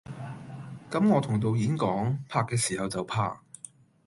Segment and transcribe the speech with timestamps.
[0.89, 3.37] 咁我同導演講，拍嘅時候就拍！